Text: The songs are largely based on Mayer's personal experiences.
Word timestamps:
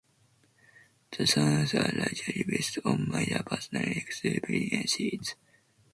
The 1.11 1.27
songs 1.27 1.75
are 1.75 1.91
largely 1.95 2.43
based 2.49 2.79
on 2.83 3.07
Mayer's 3.07 3.43
personal 3.45 3.83
experiences. 3.87 5.35